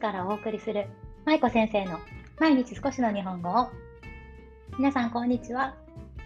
[0.00, 0.86] からお送りする
[1.26, 2.00] 舞子先生の
[2.38, 3.68] 毎日少しの日本語を。
[4.78, 5.76] 皆さんこんにちは。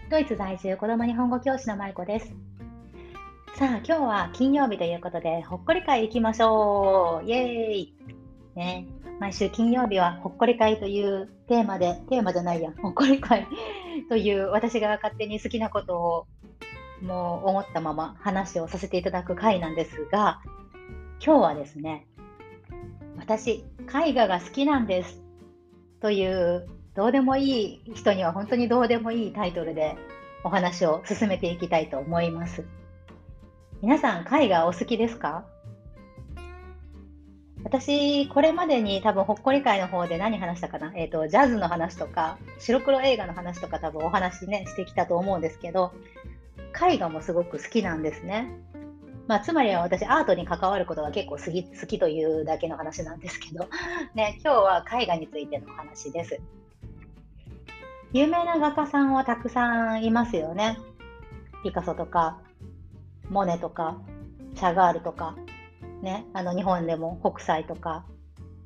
[0.09, 2.33] ドイツ在住子供日本語教師の舞子です。
[3.55, 7.27] さあ今日は金曜日ということでほっこり会行きましょう。
[7.27, 7.93] イエーイ。
[8.55, 8.87] ね。
[9.19, 12.71] 毎週金曜日はほっこり会というテーマでテーマじゃないや。
[12.81, 13.45] ほっこり会
[14.07, 16.27] という私が勝手に好きなことを
[17.01, 20.39] もう思ったまま話をさせていただく回なんですが
[21.21, 22.07] 今日はですね
[23.25, 23.65] 私、
[24.05, 25.19] 絵画が好きなんです
[25.99, 29.97] というどうでもいい人には本当にどうでもいいタイトルで
[30.43, 32.63] お話を進めていきたいと思います。
[33.81, 35.43] 皆さん、絵画お好きですか？
[37.63, 45.93] 私、これまでに多分ほっこり会の方で何話したかな、えーと、ジャズの話とか白黒映画の話とか多分お話ねしてきたと思うんですけど
[46.87, 48.51] 絵画もすごく好きなんですね。
[49.27, 53.67] まあ、つまりは私アートに関わることが結構好き好きというだけの話なんですけど、
[54.13, 56.39] ね、今日は絵画についての話です。
[58.13, 60.77] 有名な画家さんはたくさんいますよね。
[61.63, 62.39] ピカソとか、
[63.29, 63.97] モネとか、
[64.53, 65.35] シャガールとか、
[66.01, 68.05] ね、あの日本でも北斎とか、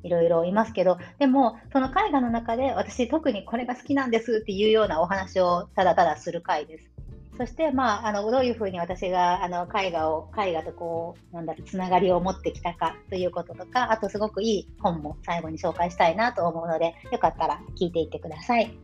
[0.04, 6.99] いろいろいますけど、でも、その絵画の中で私特にこれが好きなんですっていうようなお話をただただする回です。
[7.40, 18.78] そして、まあ、あのどういうふうに私があの絵画を絵画とこうなんだろうつながりを持ってきたかということとかあとすごくいい本も最後に紹介したいなと思うのでよかったら聞いていってください。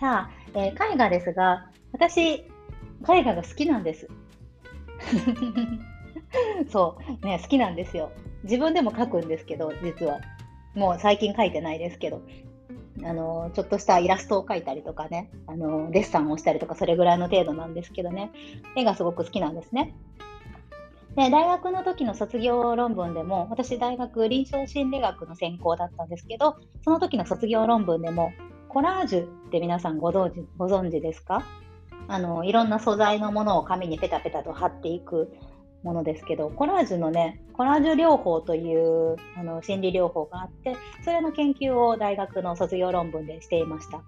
[0.00, 2.44] さあ、えー、絵画ですが私絵
[3.04, 4.08] 画が好きなんです。
[6.72, 8.10] そうね好きなんですよ。
[8.42, 10.18] 自分でも描くんですけど実は
[10.74, 12.20] もう最近描いてないですけど
[13.04, 18.30] あのちょっとしたイラストを描いたりとかねあのデッサンをしたりとかそれぐらいの程度なんですけどね
[18.76, 19.94] 絵がすごく好きなんですね。
[21.16, 28.32] で大学の時の卒業論文でも私大学臨床心理学の専攻だったんですけどその時の卒業論文でも
[28.68, 31.44] コラージュって皆さんご存知ご存知ですか？
[32.06, 35.32] あのいろんな素材のものを紙にペタペタと貼っていく
[35.82, 44.02] ものですけどコラージュのねコラージュ療法というあの心理療法があってそれの研究を大学の卒業論文でしていました。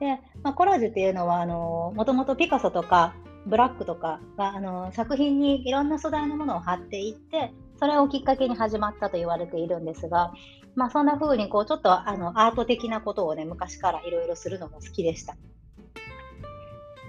[0.00, 3.14] で、まあ、コラージュっていうのはあのもともとピカソとか
[3.46, 10.32] ブラックとかがあの作品にいろんな素材のものを貼っていってそれをきっかけに始まったと言われているんですが、
[10.76, 15.36] まあ、そんな風にこうちょっとあのアート的なことをね昔からいろいろするのが好きでした。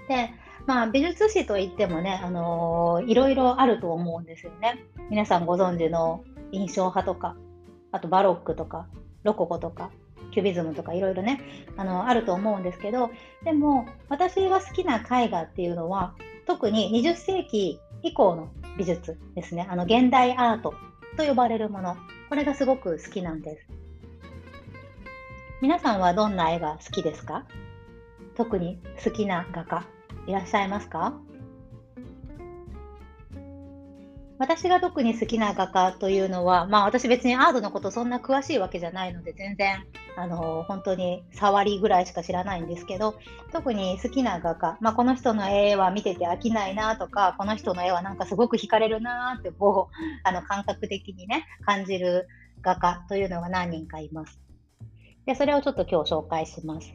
[0.08, 0.30] で
[0.66, 4.84] まあ、美術史といってもね、あのー、いろいろあると思うんですよね。
[5.10, 7.36] 皆さんご存知の印象派とか、
[7.92, 8.86] あとバロックとか、
[9.24, 9.90] ロココとか、
[10.32, 11.40] キュビズムとかいろいろね、
[11.76, 13.10] あのあると思うんですけど、
[13.44, 16.14] でも私が好きな絵画っていうのは、
[16.46, 18.48] 特に20世紀以降の
[18.78, 20.74] 美術ですね、あの現代アート
[21.18, 21.96] と呼ばれるもの、
[22.30, 23.66] これがすごく好きなんです。
[25.60, 27.44] 皆さんはどんな絵が好きですか？
[28.34, 29.86] 特に好きな画家
[30.26, 31.14] いらっしゃいますか？
[34.36, 39.84] 私が特に好きな画家というのは、まあ私別にアートのことそんな詳しいわけじゃないので、全然、
[40.16, 43.14] あの、本当に触りぐらいしか知らないんですけど、
[43.52, 49.94] 特に好きな画家、まあこの人の絵は見てて飽きないなとか、この人の絵はなんかすごく惹かれるなって、こう、
[50.28, 52.26] あの、感覚的にね、感じる
[52.60, 54.40] 画家というのが何人かいます。
[55.26, 56.92] で、それをちょっと今日紹介します。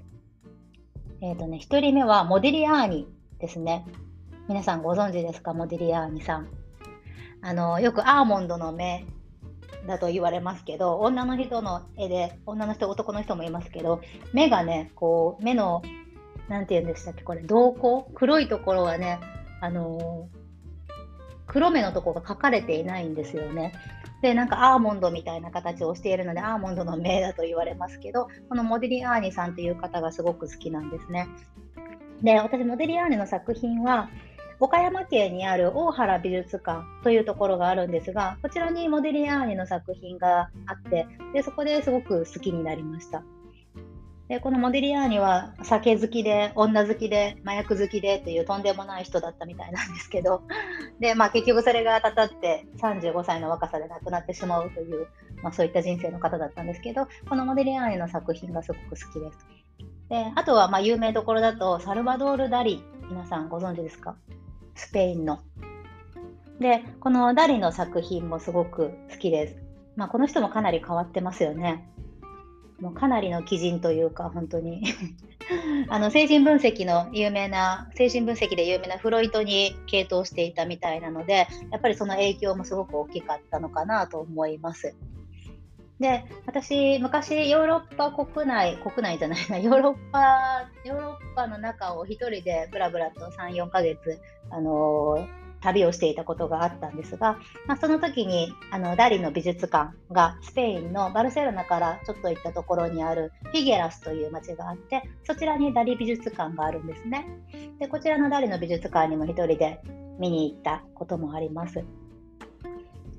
[1.22, 3.07] えっ、ー、とね、1人目はモディリアーニ
[3.40, 3.86] ですね。
[4.48, 6.48] 皆さんご存知ですか、モディリアーニさん。
[7.42, 9.06] あのよくアーモンドの目
[9.88, 14.02] だと言われますけど、女の人の絵で、女の人、男の人もいますけど、
[14.34, 15.82] 目がね、こう、目の、
[16.50, 18.12] なんて言うんでしたっけ、これ、瞳孔？
[18.14, 19.20] 黒いところはね、
[19.62, 20.28] あの
[21.48, 23.74] 黒目のとこが描かれていないんですよね。
[24.22, 31.28] で、なんかアーモンドみたいな形をしているので、アーモンドの目だと言われますけど、このモディリアーニさんという方がすごく好きなんですね。
[32.22, 34.09] で、私、モデリアーネの作品は、
[34.61, 43.23] 岡山県にある大原美術館というところがあるんですが、こちらにモデリアーニの作品があって、でそこですごく好きになりました。
[44.28, 50.44] でこのモデリアーニは酒好きで、女好きで、麻薬好きでというとんでもない人だったみたいなんですけど、
[50.99, 55.08] でまあ、結局それがたたって35歳の若さで亡くなってしまうという、
[55.41, 59.59] まあ、そういった人生の方だったんですけど、このモデリアーニの作品がすごく好きです。
[60.09, 64.16] であとはま有名どころだとサルバドール・ダリ皆さんご存知ですか？
[64.76, 65.40] スペインの。
[66.59, 69.56] でこのダリの作品もすごく好きです。
[69.96, 71.90] まあ、この人もかなり変わってますよね。
[72.79, 74.84] もうかなりの奇人というか本当に
[75.90, 84.96] あの精神分析の有名な精神分析で有名なフロイトに傾倒していたみたいなのでやっぱりその影響もすごく大きかったのかなと思います。
[85.99, 95.28] で、私、昔、ヨーロッパ国内、国内じゃないな、 ヨーロッパ、ヨーロッパの中を一人でぶらぶらと3、4ヶ月、あのー、
[95.61, 97.37] 旅をしていたことがあったんですが、
[97.67, 107.28] まあ、その時にあのダリの美術館がスペインのバルセロナからちょっと行ったところにあるフィゲラスという町があってそちらにダリ美術館があるんですね。
[107.79, 109.81] でこちらのダリの美術館にも一人で
[110.17, 111.84] 見に行ったこともあります。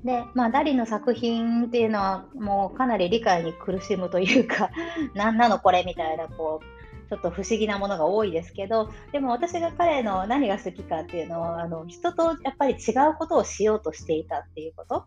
[0.03, 4.71] で、まあ、ダリの作品っていうのはもうかなり理解に苦しむというか
[5.13, 15.05] 何なのこれみたいなこうちょっと不思議なものが多いですけどでも私が彼の何が好きかっていうのはあの人とやっぱり違うことをしようとしていたっていうこと。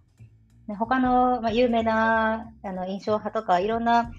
[0.67, 4.13] ね、他の、まあ、有名なあの印象派とかいろんな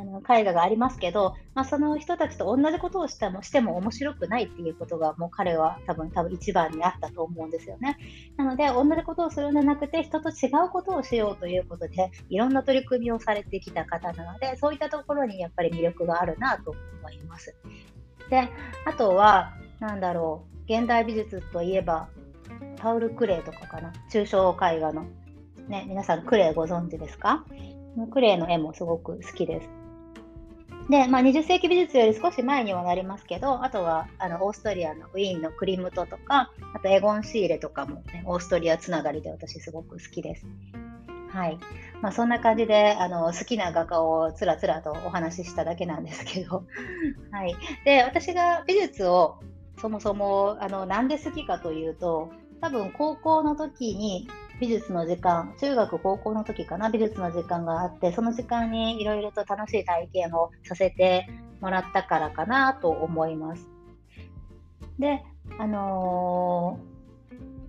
[0.00, 7.98] あの絵画がありますけど、まあ、その人たちと同じことをしてもしても面白くないっていうことがもう彼は多分多分一番にあったと思うんですよね。
[8.38, 17.54] なので同じことをするんじゃなくて人と違うことをしようということでいろんな取り組みをされてきた方なのでそういったところにやっぱり魅力があるなと思います。
[18.30, 18.48] で
[18.86, 22.08] あとは何だろう現代美術といえば
[22.78, 25.04] パウル・クレイとかかな抽象絵画の、
[25.68, 27.44] ね、皆さんクレイご存知ですか？
[28.12, 29.68] クレイの絵もすごく好きです。
[30.90, 40.44] で、まあ、20世紀美術より少し前にはなりますけど、あとはあのオーストリアのウィーンのクリムトとか、あとエゴン・シーレとかも、ね、オーストリアつながりで私すごく好きです。
[41.30, 41.58] はい。
[42.02, 46.64] まあ、そんな感じであの好きな画家をつらつらとお話ししただけなんですけど、
[47.30, 47.54] はい、
[47.84, 49.38] で私が美術を
[49.80, 54.28] そもそもあのなんで好きかというと多分高校の時に
[54.60, 61.26] 美術の時間、中学、高校の時かな、美術の時間があって、その時間にいろいろと楽しい体験をさせて
[61.62, 63.66] もらったからかなと思います。
[64.98, 65.22] で、
[65.58, 66.78] あの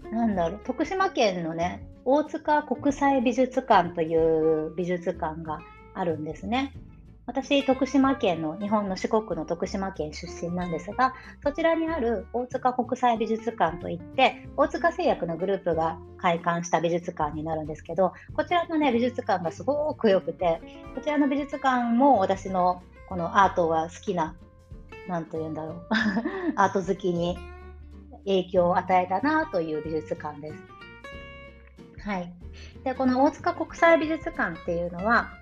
[0.04, 5.60] ー、なんだろう、徳島県のね、大塚国際美術館という美術館が
[5.94, 6.74] あるんですね。
[7.28, 11.14] 私、徳島県の、日本の四国の徳島県出身なんですが、
[11.44, 20.62] そちらにある大塚国際美術館といって、大塚製薬のグループが開館した美術館になるんですけど、こちらのね、美術館がすごく良くて、
[20.96, 24.36] こちらの美術館も私のこのアートが好きな、
[25.08, 25.86] なんと言うんだろう、
[26.56, 27.38] アート好きに
[28.26, 30.64] 影響を与えたなという美術館です。
[32.04, 32.34] はい。
[32.84, 35.41] で、この大塚国際美術館っていうのは、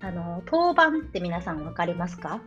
[0.00, 2.40] あの陶板って皆さん分かりますか？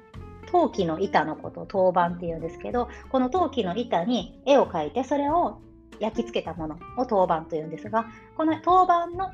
[0.51, 5.59] 陶器の板のことを陶板っていうんですけどこの陶器の板に絵を描いてそれを
[5.99, 9.31] 焼き付けたものを陶板というんですがこの陶板の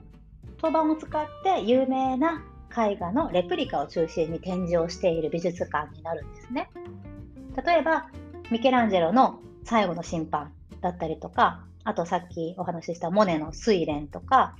[0.61, 6.69] 陶板を使って有名な絵画のレプリカを中心に展示をしている美術館になるんですね。
[7.65, 8.09] 例えば
[8.51, 10.51] ミケランジェロの最後の審判
[10.81, 14.55] だったりとかあとさっきお話ししたモネの睡蓮とか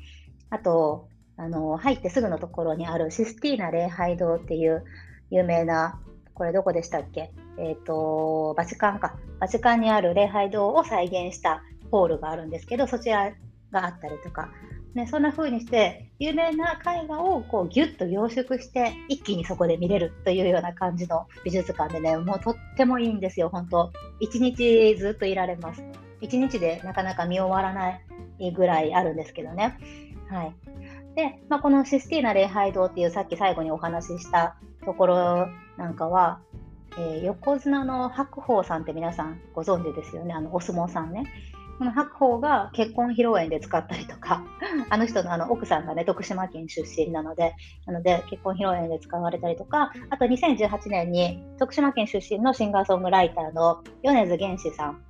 [0.50, 1.09] あと
[1.40, 4.84] あの入ってすぐのところにあるシスティーナ礼拝堂っていう
[5.32, 6.02] 有名な、
[6.34, 7.32] これどこでしたっけ？
[7.58, 9.16] えっ、ー、と、バチカンか。
[9.40, 13.32] バチカンにある礼拝堂を再現したホールがあるんですけど、そちら
[13.72, 14.50] があったりとか、
[14.94, 23.50] ね、そんな風にして有名な絵画をこうギュッと凝縮して一気にそこで見れるというような感じの美術館でねもうとってもいいんですよ。
[23.50, 25.84] 本当一日ずっといられます。
[26.22, 27.92] 一日でなかなか見終わらな
[28.40, 29.78] いぐらいあるんですけどね。
[30.28, 30.54] はい。
[31.20, 35.48] で、まあ、このシスティーナ礼拝堂っていうさっき最後にお話ししたところ
[35.78, 36.40] なんかは、
[36.98, 41.26] えー、横綱の白鵬さんって皆さんご存知ですよね、あのお相撲さんね。
[41.78, 44.44] この白鵬が結婚披露宴で使ったりとか、
[44.90, 47.54] あの人のあの奥さんがね、徳島県出身なので、
[47.86, 55.02] なので結婚披露宴で使われたりとか、あと2018年に徳島県出身のシンガーソングライターの米津玄師さん、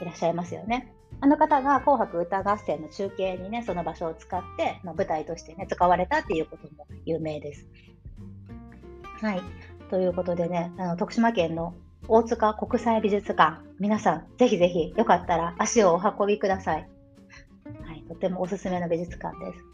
[0.00, 0.94] いらっしゃいますよね。
[1.20, 7.66] あの方が紅白歌合戦の中継にね、その場所を使って、まあ、舞台としてね、使われたっていうことも有名です。
[9.20, 9.42] はい。
[9.90, 11.74] ということでね、あの徳島県の
[12.08, 16.88] 大塚国際美術館、皆さん、ぜひぜひよかったら足をお運びください。
[17.86, 19.64] はい、とてもおすすめの美術館です。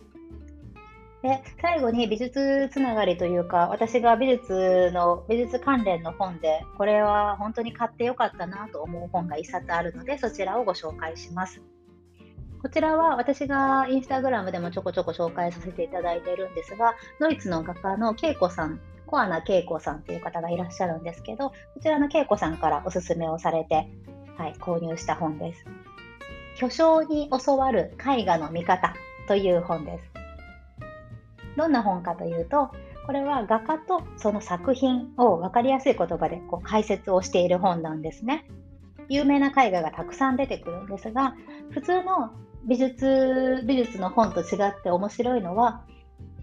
[1.22, 11.60] で最後に美術つながりというか私が美術の美術関連の本でこれは本当に買ってよかったなと思う本が1冊あるのでそちらをご紹介します。
[12.62, 23.88] こちらは私がインスタグラムでもちょこちょこ紹介させていただいているんですがドイツの画家の恵子さんコアナ恵子さんという方がいらっしゃるんですけどこちらの恵子さんからおすすめをされて、
[24.36, 25.64] はい、購入した本です。
[26.56, 28.94] 巨匠に教わる絵画の見方
[29.26, 30.19] という本です。
[31.60, 32.70] どんな本かというと
[33.06, 38.46] これは画家とその作品を分かりやすい言葉でこう解説をしている本なんですね。
[39.10, 41.34] 有名な絵画がたくさん出てくるんですが
[41.70, 42.30] 普通の
[42.64, 45.82] 美術美術の本と違って面白いのは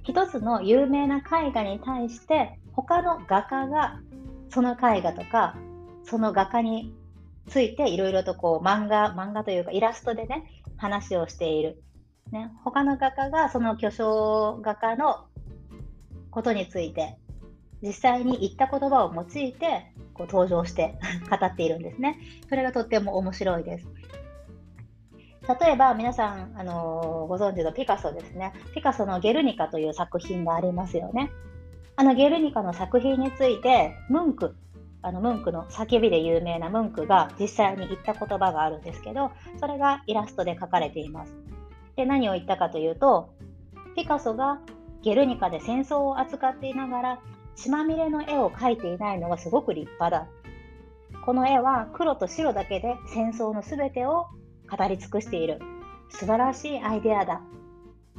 [0.04, 4.00] 一つの有名な絵画に対して他の画家が
[4.50, 5.56] その絵画とか
[6.04, 6.94] その画家に
[7.48, 10.44] ついていろいろとこう漫画漫画というかイラストでね
[10.76, 11.82] 話をしている、
[12.32, 15.26] ね、他の画家がその巨匠画家の
[16.30, 17.18] ことについて
[17.82, 20.98] 実際に言った言葉を用いてこう登場して
[21.30, 22.20] 語っているんですね。
[22.50, 23.88] それがとっても面白いです。
[25.62, 28.52] 例えば皆さん、あのー、ご存知のピカソですね。
[28.74, 31.32] ピカソのゲルニカという作品がありますよね。
[31.96, 34.56] あのゲルニカの作品について、ムンク、
[35.02, 41.34] あのムンクの叫びで有名なムンクが実際に言った言葉があるんですけど、それがイラストで書かれています。
[41.98, 43.34] で、何を言ったかというと、
[43.96, 44.60] ピカソが
[45.02, 47.20] ゲルニカで戦争を扱っていながら
[47.56, 50.28] 血まみれの絵を描いていないのがすごく立派だ。
[51.26, 54.28] この絵は黒と白だけで戦争の全てを
[54.70, 55.60] 語り尽くしている。
[56.10, 57.42] 素晴らしいアイデアだ。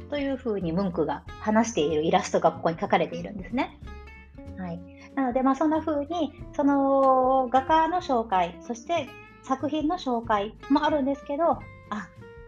[0.09, 3.79] というふうにムンクが話しているイラストがここに書かれているんですね。
[4.57, 4.79] はい、
[5.15, 9.07] なので、まあ、そんな風にその画家の紹介そして
[9.43, 11.59] 作品の紹介もあるんですけど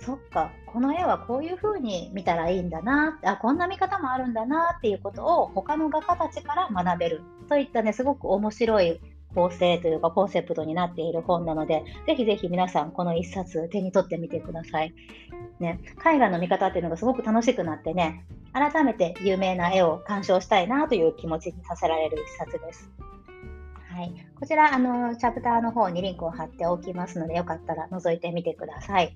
[0.03, 9.00] そっかこの絵はこういう風に見たらいいんだなあこんな見方もあるんだなっていうことを他の画家たちから学べるといったねすごく面白い
[9.36, 14.93] 構成というかコンセプトになっている本なのでぜひぜひ皆さんこの一冊手に取ってみてください。
[15.60, 22.89] ね、絵画の見方っていうのがすごく楽しくなってね改めて有名な絵を鑑賞したいなという気持ちにさせられる一冊です。
[23.89, 29.15] はい、こちらあのチャプターの方にリンクを貼っておきますのでよかったら覗いてみてください。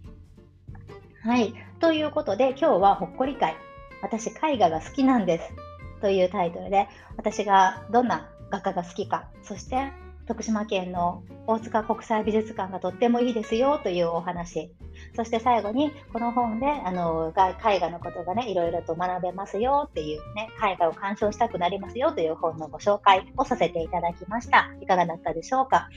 [1.25, 1.55] はい。
[1.79, 3.55] ということで、今日はほっこり会。
[4.03, 5.51] 私、絵画が好きなんです。
[5.99, 9.91] というタイトルで、私がどんな画家が好きか、そして
[10.27, 14.71] 徳島県の大塚国際美術館がとってもいいですよというお話。
[15.15, 24.71] そして最後に、この本であの絵画のことがね、いろいろと学べますよっていうね、絵画を鑑賞したくなりますよという本のご紹介をさせていただきました。
[24.79, 25.89] いかがだったでしょうか。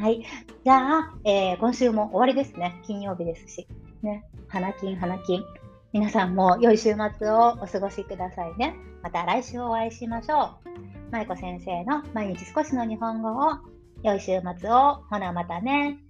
[0.00, 0.26] はい。
[0.64, 2.80] じゃあ、えー、今週も終わりですね。
[2.84, 3.68] 金曜日ですし。
[4.04, 5.44] ね、花金、花金。
[5.92, 8.76] 皆さんも良い週末をお過ごしくださいね。
[9.02, 11.10] また来週お会いしましょう。
[11.10, 13.58] まいこ先生の毎日少しの日本語を
[14.04, 15.02] 良い週末を。
[15.10, 16.03] ほなまたね。